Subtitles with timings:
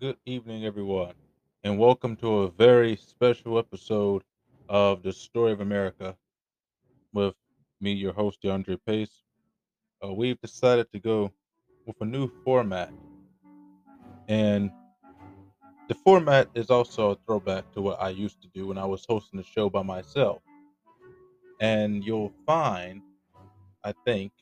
[0.00, 1.12] Good evening, everyone,
[1.62, 4.22] and welcome to a very special episode
[4.66, 6.16] of the Story of America
[7.12, 7.34] with
[7.82, 9.24] me, your host, DeAndre Pace.
[10.02, 11.30] Uh, we've decided to go
[11.84, 12.90] with a new format,
[14.26, 14.70] and
[15.90, 19.04] the format is also a throwback to what I used to do when I was
[19.06, 20.40] hosting the show by myself.
[21.60, 23.02] And you'll find,
[23.84, 24.32] I think,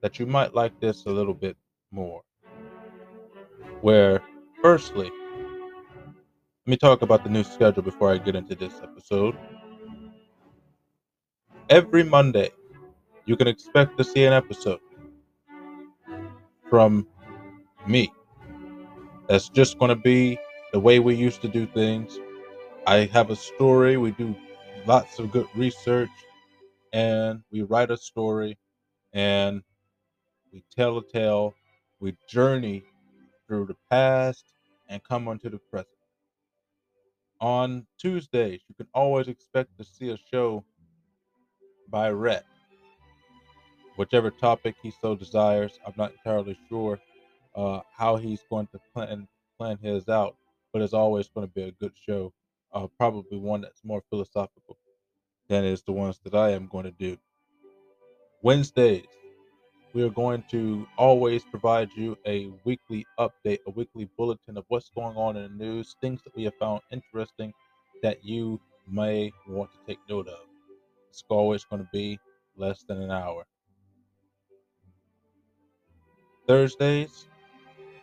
[0.00, 1.56] that you might like this a little bit
[1.90, 2.22] more.
[3.80, 4.22] Where,
[4.62, 5.10] firstly,
[6.66, 9.36] let me talk about the new schedule before I get into this episode.
[11.70, 12.50] Every Monday,
[13.26, 14.80] you can expect to see an episode
[16.68, 17.06] from
[17.86, 18.12] me.
[19.28, 20.38] That's just going to be
[20.72, 22.18] the way we used to do things.
[22.86, 24.34] I have a story, we do
[24.86, 26.10] lots of good research,
[26.92, 28.58] and we write a story
[29.12, 29.62] and
[30.52, 31.54] we tell a tale,
[32.00, 32.82] we journey
[33.48, 34.44] through the past
[34.88, 35.88] and come onto the present.
[37.40, 40.64] On Tuesdays, you can always expect to see a show
[41.88, 42.44] by Rhett.
[43.96, 47.00] Whichever topic he so desires, I'm not entirely sure
[47.54, 49.26] uh, how he's going to plan
[49.58, 50.36] plan his out,
[50.72, 52.32] but it's always going to be a good show.
[52.72, 54.76] Uh, probably one that's more philosophical
[55.48, 57.16] than is the ones that I am going to do.
[58.42, 59.06] Wednesdays,
[59.94, 64.90] we are going to always provide you a weekly update, a weekly bulletin of what's
[64.90, 67.52] going on in the news, things that we have found interesting
[68.02, 70.46] that you may want to take note of.
[71.10, 72.18] It's always going to be
[72.56, 73.46] less than an hour.
[76.46, 77.26] Thursdays,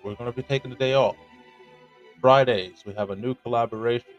[0.04, 1.16] we're going to be taking the day off.
[2.22, 4.14] Fridays, we have a new collaboration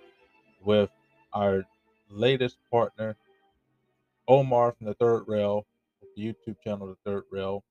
[0.65, 0.91] with
[1.33, 1.65] our
[2.11, 3.17] latest partner,
[4.29, 5.67] Omar from the Third Rail,
[6.23, 7.65] YouTube channel, The Third Rail,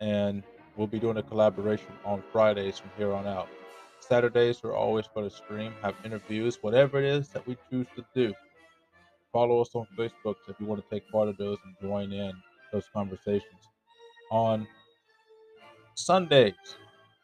[0.00, 0.42] and
[0.76, 3.48] we'll be doing a collaboration on Fridays from here on out.
[4.00, 8.04] Saturdays, we're always going to stream, have interviews, whatever it is that we choose to
[8.14, 8.34] do.
[9.32, 12.32] Follow us on Facebook if you want to take part of those and join in
[12.72, 13.68] those conversations.
[14.30, 14.66] On
[15.94, 16.76] Sundays,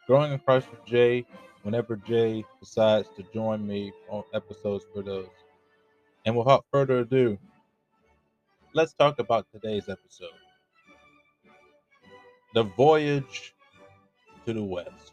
[0.08, 1.26] Growing in Christ with Jay,
[1.64, 5.28] whenever Jay decides to join me on episodes for those.
[6.24, 7.36] And without further ado,
[8.72, 10.30] let's talk about today's episode
[12.54, 13.54] The Voyage
[14.46, 15.12] to the West.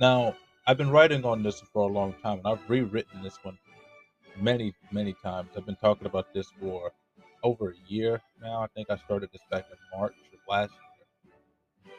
[0.00, 3.58] Now, I've been writing on this for a long time, and I've rewritten this one
[4.40, 5.50] many, many times.
[5.56, 6.92] I've been talking about this for
[7.42, 8.62] over a year now.
[8.62, 10.72] I think I started this back in March of last
[11.84, 11.94] year.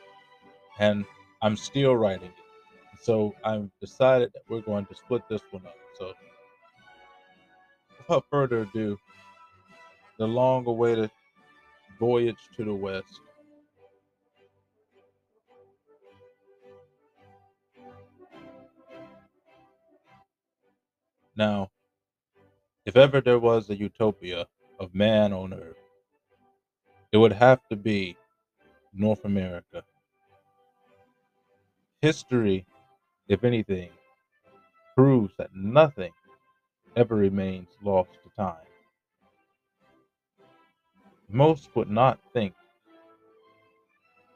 [0.79, 1.05] And
[1.41, 3.01] I'm still writing it.
[3.01, 5.75] So I've decided that we're going to split this one up.
[5.99, 6.13] So
[7.97, 8.97] without further ado,
[10.17, 11.11] the long awaited
[11.99, 13.21] voyage to the west.
[21.35, 21.71] Now,
[22.85, 24.47] if ever there was a utopia
[24.79, 25.77] of man on earth,
[27.11, 28.17] it would have to be
[28.93, 29.83] North America.
[32.01, 32.65] History,
[33.27, 33.89] if anything,
[34.95, 36.11] proves that nothing
[36.95, 38.72] ever remains lost to time.
[41.33, 42.53] Most would not think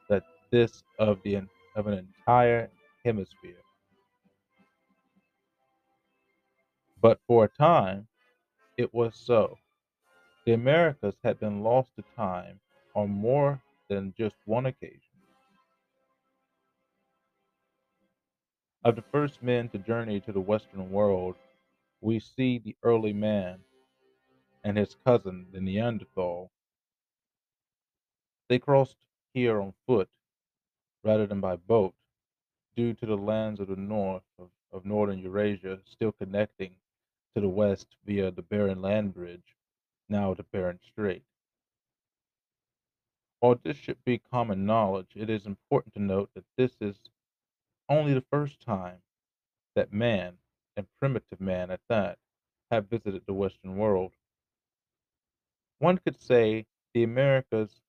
[0.09, 1.35] that this of the
[1.75, 2.71] of an entire
[3.05, 3.61] hemisphere.
[6.99, 8.07] But for a time,
[8.77, 9.59] it was so.
[10.47, 12.59] The Americas had been lost to time
[12.95, 15.01] on more than just one occasion.
[18.83, 21.35] Of the first men to journey to the Western world,
[22.01, 23.59] we see the early man
[24.63, 26.49] and his cousin, the Neanderthal.
[28.49, 28.97] They crossed
[29.33, 30.09] here on foot
[31.03, 31.93] rather than by boat
[32.75, 36.75] due to the lands of the north of, of northern Eurasia still connecting
[37.35, 39.55] to the west via the Bering Land Bridge,
[40.09, 41.23] now the Bering Strait.
[43.39, 46.97] While this should be common knowledge, it is important to note that this is
[47.89, 48.97] only the first time
[49.75, 50.37] that man,
[50.75, 52.17] and primitive man at that,
[52.71, 54.13] have visited the Western world.
[55.79, 57.81] One could say the Americas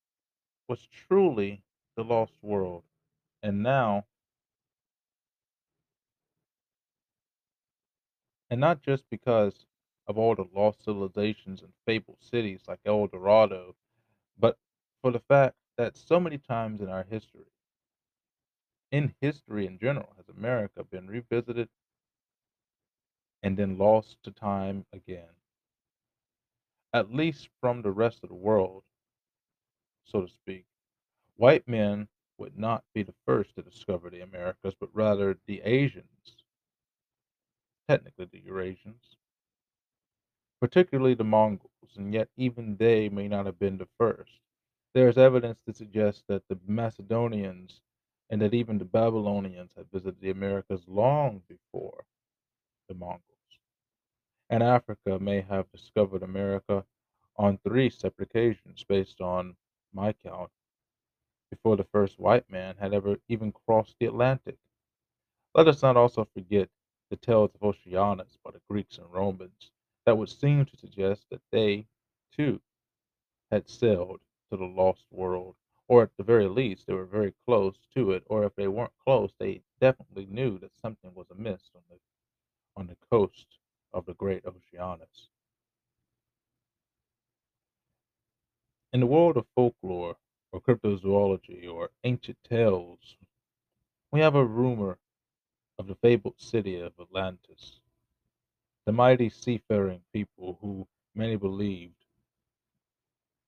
[0.69, 1.63] was truly
[1.97, 2.85] the lost world,
[3.43, 4.05] and now,
[8.51, 9.67] and not just because
[10.07, 13.75] of all the lost civilizations and fabled cities like El Dorado,
[14.39, 14.59] but
[15.03, 17.47] for the fact that so many times in our history,
[18.91, 21.69] in history in general, has America been revisited
[23.43, 25.29] and then lost to time again,
[26.93, 28.83] at least from the rest of the world,
[30.11, 30.65] so to speak.
[31.37, 32.09] White men
[32.39, 36.37] would not be the first to discover the Americas, but rather the Asians,
[37.89, 39.17] technically the Eurasians,
[40.61, 44.33] particularly the Mongols, and yet even they may not have been the first.
[44.95, 47.81] There is evidence to suggest that the Macedonians
[48.31, 52.05] and that even the Babylonians had visited the Americas long before
[52.89, 53.23] the Mongols.
[54.51, 56.85] And Africa may have discovered America
[57.37, 59.57] on three separate occasions, based on
[59.93, 60.51] my count,
[61.51, 64.59] before the first white man had ever even crossed the Atlantic.
[65.55, 66.69] Let us not also forget
[67.11, 69.71] the tales of Oceanus by the Greeks and Romans
[70.05, 71.87] that would seem to suggest that they,
[72.37, 72.61] too,
[73.51, 74.21] had sailed
[74.51, 75.57] to the lost world,
[75.89, 78.93] or at the very least, they were very close to it, or if they weren't
[79.05, 81.99] close, they definitely knew that something was amiss on the
[82.77, 83.59] on the coast
[83.93, 85.29] of the great Oceanus.
[88.93, 90.17] In the world of folklore,
[90.53, 91.69] or cryptozoology,
[92.29, 93.17] or ancient tales,
[94.11, 94.99] we have a rumor
[95.79, 97.81] of the fabled city of Atlantis,
[98.87, 102.05] the mighty seafaring people who many believed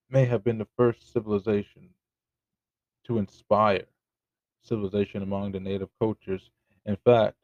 [0.09, 1.91] may have been the first civilization
[3.05, 3.87] to inspire
[4.63, 6.51] civilization among the native cultures.
[6.87, 7.37] In fact,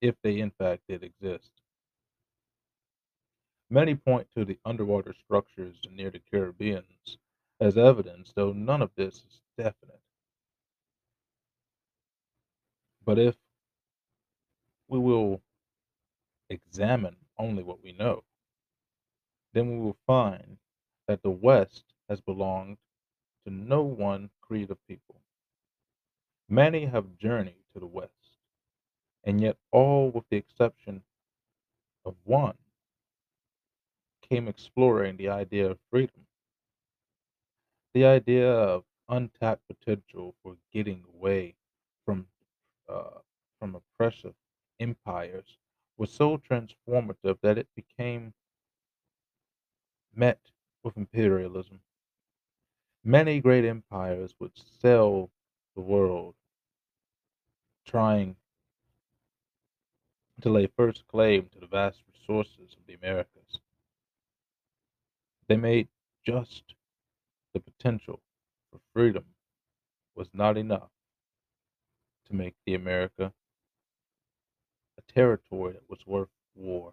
[0.00, 1.50] if they in fact did exist.
[3.70, 7.18] Many point to the underwater structures near the Caribbeans
[7.60, 10.00] as evidence, though none of this is definite.
[13.04, 13.36] But if
[14.88, 15.40] we will
[16.50, 18.24] examine only what we know,
[19.54, 20.58] then we will find
[21.06, 22.76] that the West has belonged
[23.46, 25.20] to no one creed of people.
[26.48, 28.12] Many have journeyed to the West,
[29.24, 31.02] and yet all, with the exception
[32.04, 32.56] of one,
[34.28, 36.26] came exploring the idea of freedom,
[37.98, 41.56] the idea of untapped potential for getting away
[42.04, 42.24] from
[42.88, 43.18] uh,
[43.58, 44.34] from oppressive
[44.78, 45.58] empires
[45.96, 48.32] was so transformative that it became
[50.14, 50.38] met
[50.84, 51.80] with imperialism.
[53.02, 55.28] Many great empires would sell
[55.74, 56.36] the world
[57.84, 58.36] trying
[60.40, 63.58] to lay first claim to the vast resources of the Americas.
[65.48, 65.88] They made
[66.24, 66.74] just
[67.58, 68.20] the potential
[68.70, 69.24] for freedom
[70.14, 70.90] was not enough
[72.26, 73.32] to make the America
[74.98, 76.92] a territory that was worth war.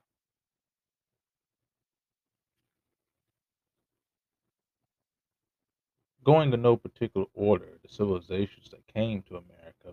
[6.24, 9.90] Going in no particular order, the civilizations that came to America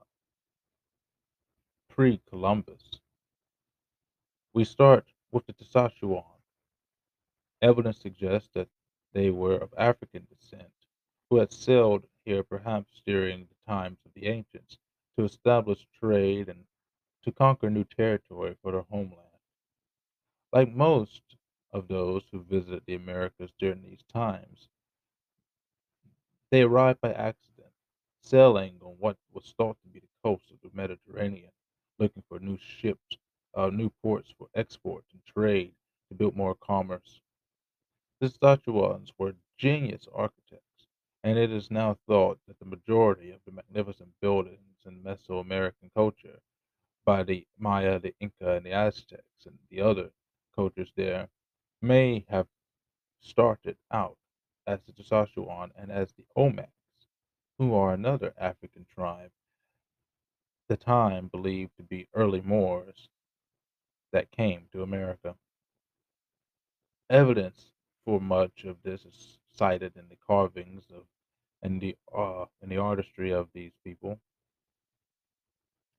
[0.00, 0.04] uh,
[1.90, 2.82] pre Columbus,
[4.54, 6.22] we start with the Saskatchewan.
[7.60, 8.68] Evidence suggests that
[9.14, 10.70] they were of African descent,
[11.30, 14.78] who had sailed here perhaps during the times of the ancients
[15.18, 16.64] to establish trade and
[17.24, 19.20] to conquer new territory for their homeland.
[20.52, 21.22] Like most
[21.72, 24.68] of those who visited the Americas during these times,
[26.50, 27.72] they arrived by accident,
[28.20, 31.50] sailing on what was thought to be the coast of the Mediterranean,
[31.98, 33.18] looking for new ships,
[33.54, 35.74] uh, new ports for export and trade
[36.08, 37.20] to build more commerce.
[38.20, 40.86] The Saskatchewans were genius architects,
[41.22, 46.40] and it is now thought that the majority of the magnificent buildings in Mesoamerican culture
[47.04, 50.12] by the Maya, the Inca, and the Aztecs, and the other
[50.54, 51.28] cultures there
[51.82, 52.46] may have
[53.20, 54.16] started out
[54.66, 57.08] as the Saskatchewan and as the Olmecs,
[57.58, 59.32] who are another African tribe,
[60.68, 63.08] the time believed to be early Moors
[64.12, 65.36] that came to America.
[67.10, 67.73] Evidence
[68.04, 71.04] for much of this is cited in the carvings of
[71.62, 74.18] and the uh, in the artistry of these people.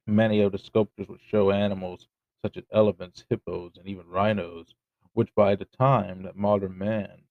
[0.07, 2.07] Many of the sculptures would show animals
[2.43, 4.75] such as elephants, hippos, and even rhinos,
[5.13, 7.23] which by the time that modern man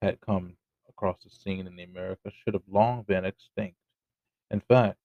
[0.00, 0.56] had come
[0.88, 3.76] across the scene in the Americas should have long been extinct.
[4.50, 4.96] In fact,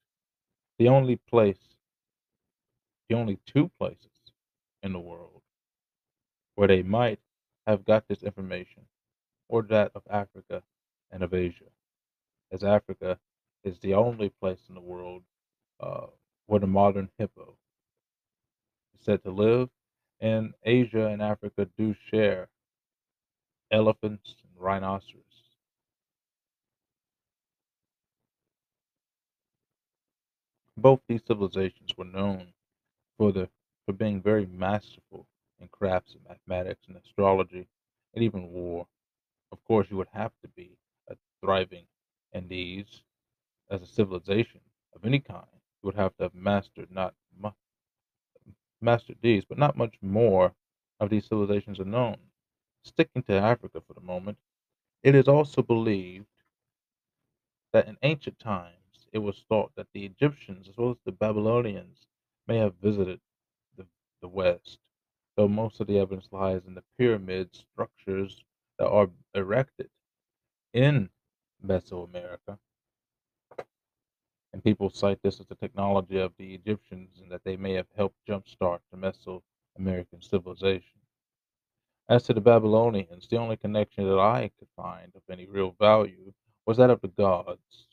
[0.80, 1.76] the only place,
[3.10, 4.32] the only two places
[4.84, 5.42] in the world
[6.56, 7.20] where they might
[7.66, 8.84] have got this information
[9.50, 10.64] were that of Africa
[11.12, 11.66] and of Asia,
[12.52, 13.20] as Africa
[13.64, 15.24] is the only place in the world
[15.80, 16.08] uh,
[16.48, 17.56] where the modern hippo
[18.94, 19.70] is said to live,
[20.20, 22.50] and Asia and Africa do share
[23.72, 25.24] elephants and rhinoceros.
[30.78, 32.54] Both these civilizations were known
[33.18, 33.50] for the
[33.86, 35.26] for being very masterful
[35.60, 37.68] in crafts and mathematics and astrology
[38.14, 38.86] and even war.
[39.68, 40.78] Course, you would have to be
[41.10, 41.88] a thriving
[42.34, 43.04] And these,
[43.70, 44.62] as a civilization
[44.96, 47.52] of any kind, You would have to have mastered not mu-
[48.82, 50.56] mastered these, but not much more
[51.00, 52.18] of these civilizations are known.
[52.84, 54.38] Sticking to Africa for the moment,
[55.04, 56.28] it is also believed
[57.74, 62.08] that in ancient times it was thought that the Egyptians as well as the Babylonians
[62.48, 63.22] may have visited
[63.78, 63.88] the,
[64.22, 64.80] the West,
[65.38, 68.44] though most of the evidence lies in the pyramid structures
[68.78, 69.90] that are erected
[70.74, 71.10] in
[71.66, 72.58] Mesoamerica.
[74.54, 77.88] And people cite this as the technology of the Egyptians and that they may have
[77.96, 81.00] helped jumpstart the Mesoamerican civilization.
[82.10, 86.34] As to the Babylonians, the only connection that I could find of any real value
[86.66, 87.88] was that of the gods.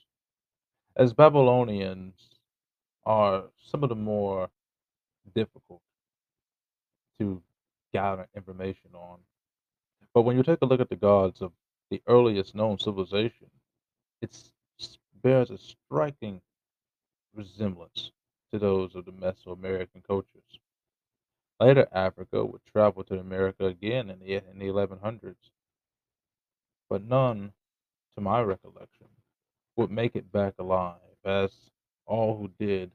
[0.97, 2.31] As Babylonians
[3.05, 4.49] are some of the more
[5.35, 5.83] difficult
[7.19, 7.43] to
[7.93, 9.19] gather information on.
[10.15, 11.53] But when you take a look at the gods of
[11.91, 13.51] the earliest known civilization,
[14.23, 14.37] it
[15.23, 16.41] bears a striking
[17.35, 18.13] resemblance
[18.53, 20.61] to those of the Mesoamerican cultures.
[21.61, 25.35] Later, Africa would travel to America again in the, in the 1100s,
[26.89, 27.53] but none,
[28.15, 29.09] to my recollection,
[29.77, 31.51] would make it back alive, as
[32.07, 32.93] all who did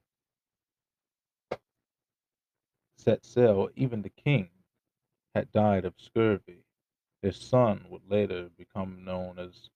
[2.97, 4.49] set sail, even the king,
[5.35, 6.63] had died of scurvy.
[7.21, 9.69] His son would later become known as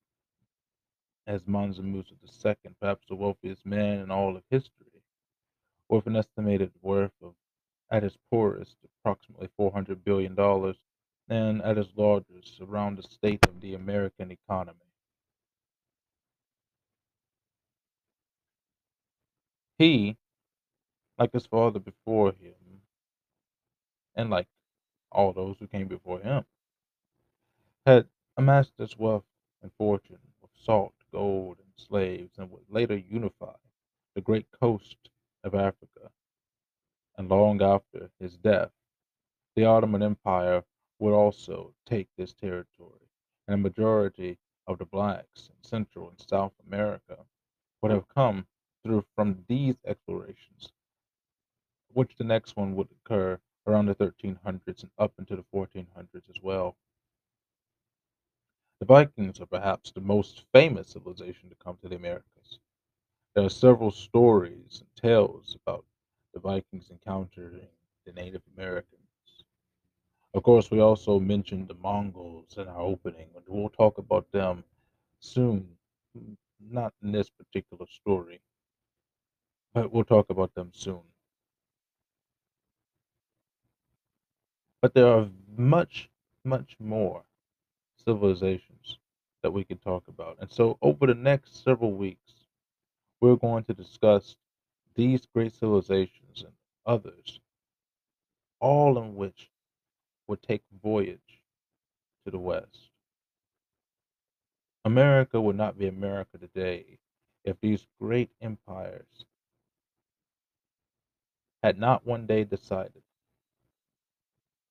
[1.25, 5.03] as Mansa Musa II, perhaps the wealthiest man in all of history,
[5.89, 7.35] with an estimated worth of,
[7.89, 10.38] at his poorest, approximately $400 billion,
[11.29, 14.79] and at his largest, around the state of the American economy.
[19.77, 20.17] He,
[21.17, 22.81] like his father before him,
[24.15, 24.47] and like
[25.12, 26.45] all those who came before him,
[27.85, 29.25] had amassed his wealth
[29.61, 33.55] and fortune with salt, gold, and slaves, and would later unify
[34.15, 35.09] the great coast
[35.43, 36.11] of Africa.
[37.17, 38.71] And long after his death,
[39.55, 40.63] the Ottoman Empire
[40.99, 43.09] would also take this territory,
[43.47, 47.25] and a majority of the blacks in Central and South America
[47.81, 48.47] would have come
[48.83, 50.71] through from these explorations,
[51.93, 56.41] which the next one would occur around the 1300s and up into the 1400s as
[56.41, 56.77] well.
[58.83, 62.59] The Vikings are perhaps the most famous civilization to come to the Americas.
[63.33, 65.85] There are several stories and tales about
[66.33, 67.69] the Vikings encountering
[68.05, 69.45] the Native Americans.
[70.33, 74.65] Of course, we also mentioned the Mongols in our opening, and we'll talk about them
[75.21, 75.77] soon.
[76.59, 78.41] Not in this particular story,
[79.73, 81.03] but we'll talk about them soon.
[84.81, 86.09] But there are much,
[86.43, 87.23] much more
[88.05, 89.00] civilizations
[89.43, 90.38] that we can talk about.
[90.39, 92.33] And so, over the next several weeks,
[93.22, 94.36] we're going to discuss
[94.95, 96.53] these great civilizations and
[96.86, 97.39] others,
[98.60, 99.50] all in which
[100.27, 101.41] would take voyage
[102.25, 102.89] to the West.
[104.86, 107.00] America would not be America today
[107.45, 109.25] if these great empires
[111.63, 113.03] had not one day decided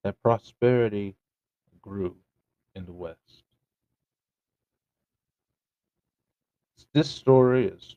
[0.05, 1.17] that prosperity
[1.81, 2.17] grew
[2.75, 3.45] in the West.
[6.95, 7.97] This story is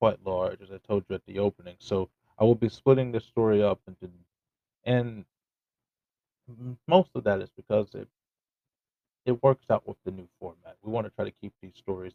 [0.00, 3.24] quite large, as I told you at the opening, so I will be splitting this
[3.24, 4.10] story up into,
[4.84, 5.24] and
[6.88, 8.08] most of that is because it
[9.26, 10.76] it works out with the new format.
[10.82, 12.14] We want to try to keep these stories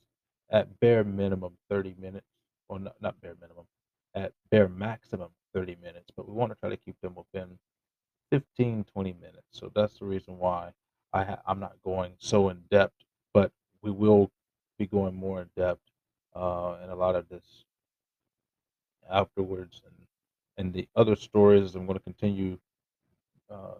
[0.49, 2.25] at bare minimum 30 minutes,
[2.69, 3.65] or not, not bare minimum,
[4.15, 7.59] at bare maximum 30 minutes, but we want to try to keep them within
[8.31, 9.47] 15, 20 minutes.
[9.51, 10.71] So that's the reason why
[11.13, 12.95] I ha- I'm not going so in depth,
[13.33, 13.51] but
[13.81, 14.31] we will
[14.77, 15.81] be going more in depth
[16.35, 17.65] uh, in a lot of this
[19.09, 19.95] afterwards, and
[20.57, 22.57] and the other stories I'm going to continue
[23.49, 23.75] uh,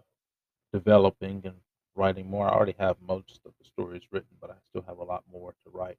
[0.72, 1.56] developing and
[1.96, 2.48] writing more.
[2.48, 5.52] I already have most of the stories written, but I still have a lot more
[5.64, 5.98] to write,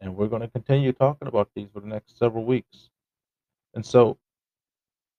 [0.00, 2.90] and we're going to continue talking about these for the next several weeks.
[3.74, 4.18] And so,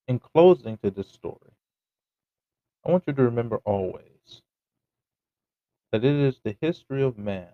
[0.08, 1.51] in closing to this story,
[2.86, 4.08] I want you to remember always
[5.91, 7.50] that it is the history of man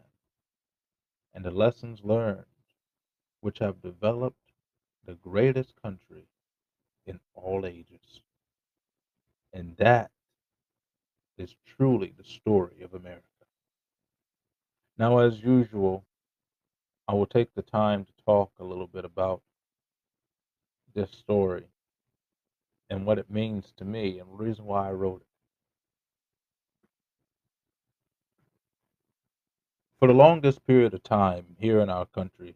[1.33, 2.45] and the lessons learned
[3.41, 4.51] which have developed
[5.05, 6.27] the greatest country
[7.05, 8.21] in all ages.
[9.53, 10.11] And that
[11.37, 13.21] is truly the story of America.
[14.97, 16.05] Now, as usual,
[17.07, 19.41] I will take the time to talk a little bit about
[20.93, 21.65] this story
[22.89, 25.34] and what it means to me and the reason why I wrote it.
[30.05, 32.55] For the longest period of time here in our country,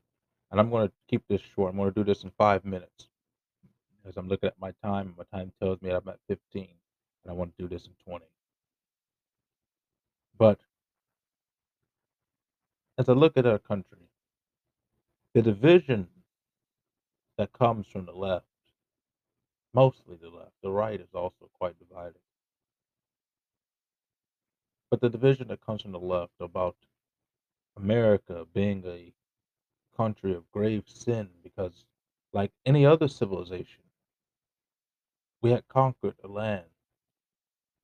[0.51, 1.71] And I'm going to keep this short.
[1.71, 3.09] I'm going to do this in five minutes
[4.07, 5.15] as I'm looking at my time.
[5.17, 6.67] My time tells me I'm at 15,
[7.23, 8.23] and I want to do this in 20.
[10.37, 10.59] But
[12.99, 14.11] as I look at our country,
[15.33, 16.07] the division
[17.39, 18.45] that comes from the left,
[19.73, 22.21] mostly the left, the right is also quite divided.
[24.91, 26.75] But the division that comes from the left about
[27.79, 29.13] America being a
[29.95, 31.85] country of grave sin because,
[32.33, 33.83] like any other civilization,
[35.41, 36.65] we had conquered a land.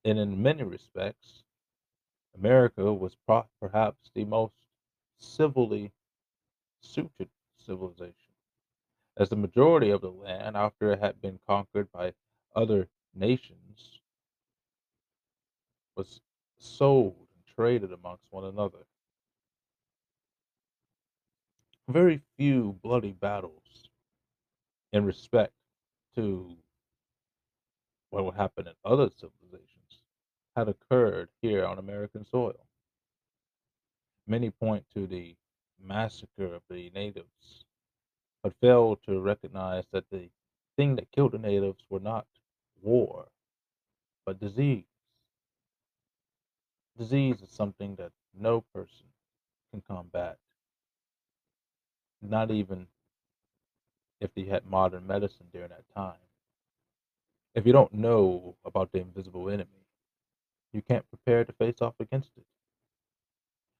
[0.04, 1.44] And in many respects,
[2.36, 4.54] America was pro- perhaps the most
[5.18, 5.92] civilly
[6.82, 8.34] suited civilization,
[9.18, 12.14] as the majority of the land, after it had been conquered by
[12.56, 14.02] other nations,
[15.96, 16.20] was
[16.60, 18.86] sold and traded amongst one another.
[21.88, 23.90] Very few bloody battles
[24.92, 25.54] in respect
[26.16, 26.58] to
[28.10, 30.02] what would happen in other civilizations
[30.56, 32.66] had occurred here on American soil.
[34.26, 35.36] Many point to the
[35.80, 37.66] massacre of the natives,
[38.42, 40.30] but fail to recognize that the
[40.78, 42.26] thing that killed the natives were not
[42.82, 43.28] war,
[44.26, 44.86] but disease.
[46.98, 49.06] Disease is something that no person
[49.72, 50.38] can combat,
[52.30, 52.88] not even
[54.22, 56.14] if they had modern medicine during that time.
[57.54, 59.70] If you don't know about the invisible enemy,
[60.74, 62.46] you can't prepare to face off against it.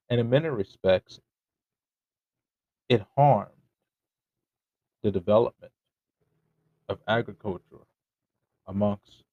[0.10, 1.20] And in many respects,
[2.90, 3.52] it harmed
[5.04, 5.72] the development
[6.90, 7.86] of agriculture
[8.68, 9.24] amongst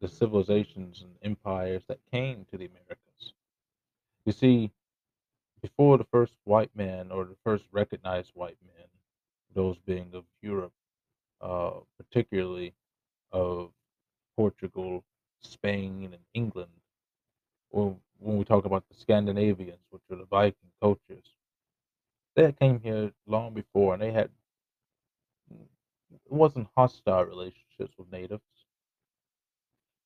[0.00, 3.32] the civilizations and empires that came to the Americas.
[4.24, 4.70] You see,
[5.66, 8.86] before the first white man or the first recognized white men,
[9.54, 10.72] those being of Europe,
[11.40, 12.72] uh, particularly
[13.32, 13.70] of
[14.36, 15.02] Portugal,
[15.40, 16.70] Spain, and England,
[17.70, 21.34] or when we talk about the Scandinavians, which are the Viking cultures,
[22.36, 24.30] they came here long before and they had
[25.50, 28.42] it wasn't hostile relationships with natives,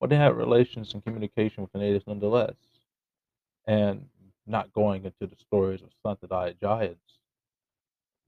[0.01, 2.55] but they had relations and communication with the natives nonetheless.
[3.67, 4.09] And
[4.51, 7.19] not going into the stories of stunted-eyed giants,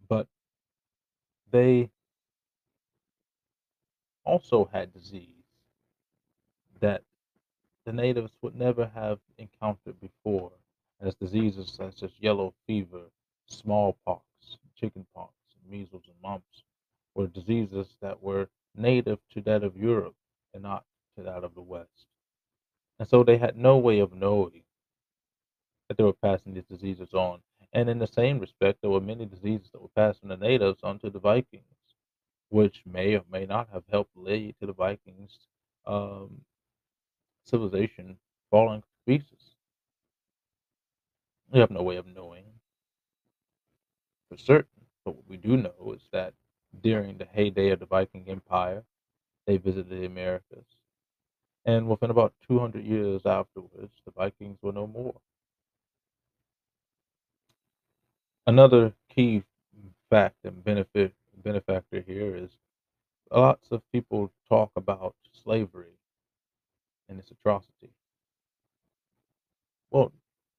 [0.08, 0.26] but
[1.50, 1.90] they
[4.24, 5.28] also had disease
[6.80, 7.02] that
[7.84, 10.52] the natives would never have encountered before,
[11.00, 13.02] as diseases such as yellow fever,
[13.46, 14.22] smallpox,
[14.76, 15.32] chickenpox,
[15.68, 16.62] measles, and mumps
[17.14, 20.14] were diseases that were native to that of Europe
[20.54, 20.84] and not
[21.16, 22.06] to that of the West.
[22.98, 24.62] And so they had no way of knowing
[25.92, 27.40] that they were passing these diseases on.
[27.74, 30.80] And in the same respect, there were many diseases that were passed from the natives
[30.82, 31.64] onto the Vikings,
[32.48, 35.38] which may or may not have helped lead to the Vikings'
[35.86, 36.40] um,
[37.44, 38.16] civilization
[38.50, 39.54] falling to pieces.
[41.52, 42.44] We have no way of knowing
[44.30, 46.32] for certain, but what we do know is that
[46.82, 48.82] during the heyday of the Viking Empire,
[49.46, 50.64] they visited the Americas.
[51.66, 55.14] And within about 200 years afterwards, the Vikings were no more.
[58.46, 59.44] Another key
[60.10, 62.50] fact and benefit benefactor here is
[63.30, 65.96] lots of people talk about slavery
[67.08, 67.90] and its atrocity.
[69.90, 70.12] Well,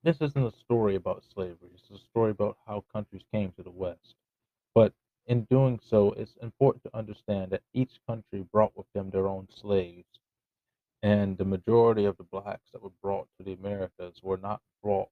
[0.04, 1.72] this isn't a story about slavery.
[1.74, 4.16] It's a story about how countries came to the West.
[4.74, 4.94] But
[5.28, 9.48] in doing so, it's important to understand that each country brought with them their own
[9.54, 10.20] slaves.
[11.02, 15.10] And the majority of the blacks that were brought to the Americas were not brought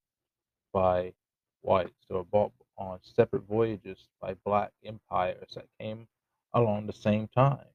[0.74, 1.14] by
[1.62, 2.06] whites.
[2.10, 6.08] They were brought on separate voyages by black empires that came
[6.54, 7.66] along the same time.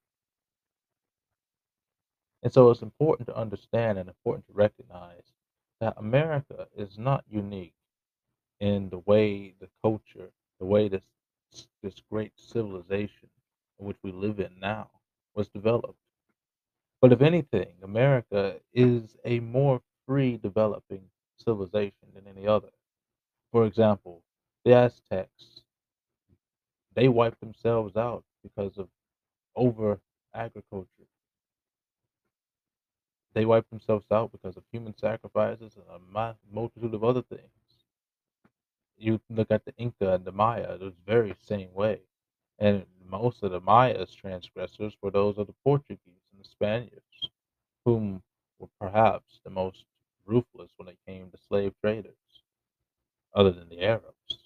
[2.43, 5.33] And so it's important to understand and important to recognize
[5.81, 7.75] that America is not unique
[8.61, 11.03] in the way the culture, the way this
[11.83, 13.29] this great civilization
[13.79, 14.91] in which we live in now
[15.35, 15.99] was developed.
[17.01, 21.03] But if anything, America is a more free developing
[21.37, 22.71] civilization than any other.
[23.53, 24.23] For example,
[24.67, 25.63] the Aztecs,
[26.97, 28.89] they wiped themselves out because of
[29.55, 30.01] over
[30.35, 30.89] agriculture.
[33.33, 37.43] They wiped themselves out because of human sacrifices and a multitude of other things.
[38.99, 42.01] You look at the Inca and the Maya, was very same way.
[42.59, 46.01] And most of the Maya's transgressors were those of the Portuguese
[46.33, 47.31] and the Spaniards,
[47.85, 48.21] whom
[48.59, 49.85] were perhaps the most
[50.25, 52.17] ruthless when it came to slave traders,
[53.33, 54.46] other than the Arabs.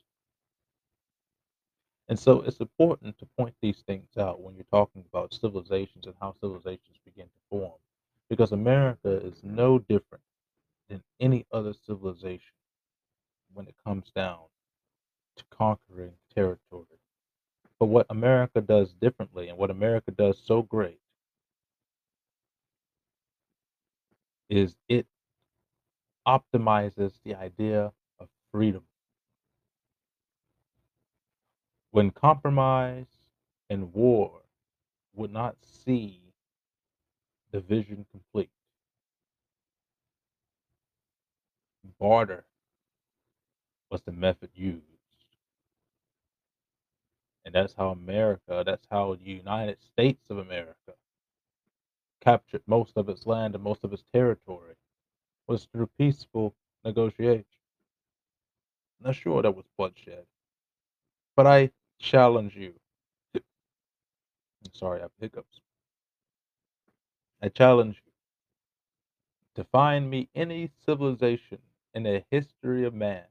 [2.10, 6.14] And so it's important to point these things out when you're talking about civilizations and
[6.20, 7.78] how civilizations begin to form.
[8.28, 10.24] Because America is no different
[10.88, 12.54] than any other civilization
[13.54, 14.40] when it comes down
[15.36, 16.86] to conquering territory.
[17.78, 21.00] But what America does differently and what America does so great
[24.50, 25.06] is it
[26.26, 28.82] optimizes the idea of freedom.
[31.92, 33.06] When compromise
[33.68, 34.42] and war
[35.14, 36.22] would not see
[37.50, 38.50] the vision complete,
[41.98, 42.44] barter
[43.90, 44.84] was the method used.
[47.44, 50.94] And that's how America, that's how the United States of America
[52.20, 54.74] captured most of its land and most of its territory
[55.46, 57.44] was through peaceful negotiation.
[59.00, 60.26] Now, sure, there was bloodshed,
[61.36, 62.74] but I challenge you.
[63.34, 65.60] I'm sorry, I have hiccups.
[67.42, 68.12] I challenge you
[69.56, 71.58] to find me any civilization
[71.94, 73.24] in the history of man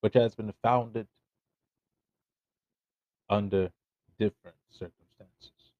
[0.00, 1.08] which has been founded
[3.28, 3.70] under
[4.18, 5.72] different circumstances,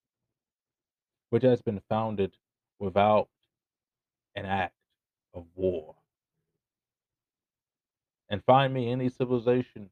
[1.30, 2.36] which has been founded
[2.80, 3.28] without
[4.34, 4.74] an act
[5.34, 5.94] of war.
[8.28, 9.90] And find me any civilization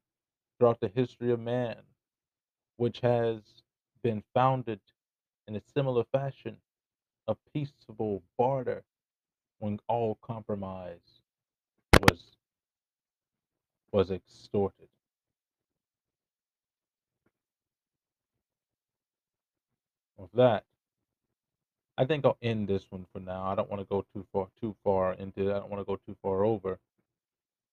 [0.58, 1.84] throughout the history of man
[2.76, 3.62] which has
[4.02, 4.80] been founded
[5.48, 6.60] in a similar fashion
[7.28, 8.84] a peaceable barter
[9.58, 11.22] when all compromise
[11.92, 12.36] was
[13.92, 14.88] was extorted.
[20.16, 20.66] With that,
[21.96, 23.44] I think I'll end this one for now.
[23.44, 25.54] I don't want to go too far too far into it.
[25.54, 26.80] I don't want to go too far over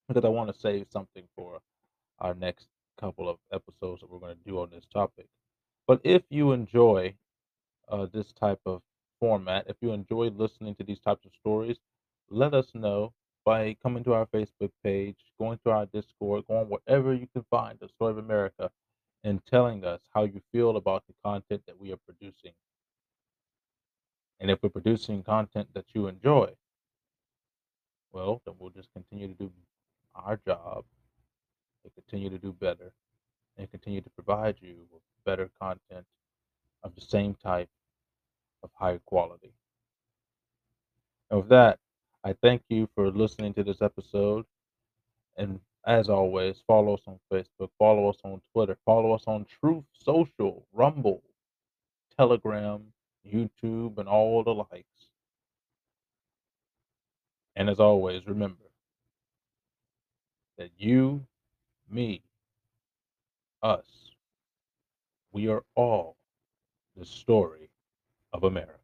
[0.08, 1.62] because I want to save something for
[2.20, 5.28] our next couple of episodes that we're going to do on this topic.
[5.88, 7.16] But if you enjoy
[7.90, 8.82] uh, this type of
[9.20, 11.78] format, if you enjoy listening to these types of stories,
[12.30, 17.14] let us know by coming to our Facebook page, going to our Discord, going wherever
[17.14, 18.70] you can find the Story of America,
[19.24, 22.54] and telling us how you feel about the content that we are producing.
[24.40, 26.50] And if we're producing content that you enjoy,
[28.12, 29.52] well, then we'll just continue to do
[30.16, 30.84] our job
[31.84, 32.92] and continue to do better
[33.58, 36.06] and continue to provide you with better content
[36.84, 37.70] of the same type
[38.64, 39.54] of higher quality.
[41.30, 41.80] And with that,
[42.24, 44.46] I thank you for listening to this episode.
[45.38, 49.86] And as always, follow us on Facebook, follow us on Twitter, follow us on Truth
[49.94, 51.24] Social, Rumble,
[52.18, 52.84] Telegram,
[53.28, 54.86] YouTube, and all the likes.
[57.56, 58.64] And as always, remember
[60.58, 61.26] that you,
[61.92, 62.24] me,
[63.62, 64.12] us,
[65.32, 66.18] we are all
[66.98, 67.70] the story
[68.34, 68.81] of America.